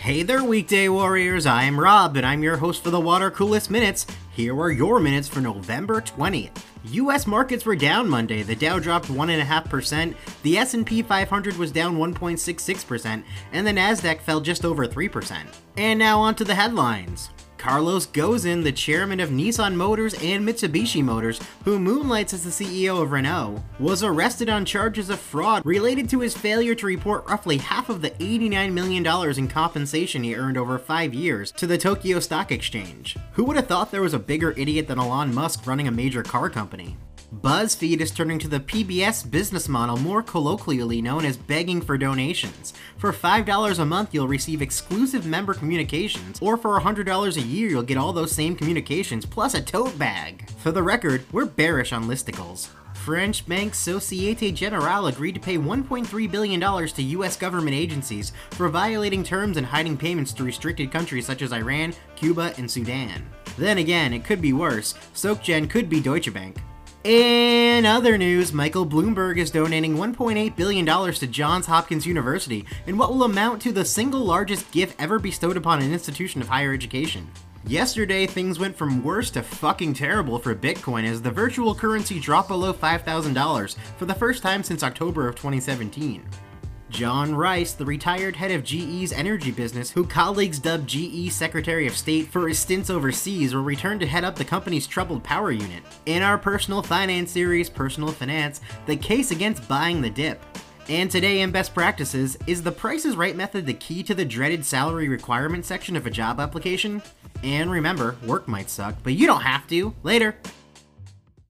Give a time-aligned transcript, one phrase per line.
[0.00, 1.44] Hey there, weekday warriors.
[1.44, 4.06] I'm Rob, and I'm your host for the Water Coolest Minutes.
[4.32, 6.56] Here are your minutes for November 20th.
[6.84, 7.26] U.S.
[7.26, 8.42] markets were down Monday.
[8.42, 13.22] The Dow dropped 1.5%, the S&P 500 was down 1.66%,
[13.52, 15.36] and the Nasdaq fell just over 3%.
[15.76, 17.28] And now on to the headlines.
[17.60, 23.02] Carlos Ghosn, the chairman of Nissan Motors and Mitsubishi Motors, who moonlights as the CEO
[23.02, 27.58] of Renault, was arrested on charges of fraud related to his failure to report roughly
[27.58, 29.06] half of the $89 million
[29.38, 33.18] in compensation he earned over five years to the Tokyo Stock Exchange.
[33.32, 36.22] Who would have thought there was a bigger idiot than Elon Musk running a major
[36.22, 36.96] car company?
[37.32, 42.72] BuzzFeed is turning to the PBS business model, more colloquially known as begging for donations.
[42.96, 47.84] For $5 a month, you'll receive exclusive member communications, or for $100 a year, you'll
[47.84, 50.50] get all those same communications plus a tote bag.
[50.58, 52.68] For the record, we're bearish on listicles.
[52.94, 59.22] French bank Societe Generale agreed to pay $1.3 billion to US government agencies for violating
[59.22, 63.24] terms and hiding payments to restricted countries such as Iran, Cuba, and Sudan.
[63.56, 64.94] Then again, it could be worse.
[65.14, 66.56] SocGen could be Deutsche Bank.
[67.02, 73.08] In other news, Michael Bloomberg is donating $1.8 billion to Johns Hopkins University in what
[73.10, 77.26] will amount to the single largest gift ever bestowed upon an institution of higher education.
[77.66, 82.48] Yesterday, things went from worse to fucking terrible for Bitcoin as the virtual currency dropped
[82.48, 86.22] below $5,000 for the first time since October of 2017.
[86.90, 91.96] John Rice, the retired head of GE's energy business, who colleagues dubbed GE Secretary of
[91.96, 95.84] State for his stints overseas, will return to head up the company's troubled power unit.
[96.06, 100.42] In our personal finance series, Personal Finance, the case against buying the dip.
[100.88, 104.24] And today in Best Practices, is the Price is Right method the key to the
[104.24, 107.00] dreaded salary requirement section of a job application?
[107.44, 109.94] And remember, work might suck, but you don't have to.
[110.02, 110.36] Later!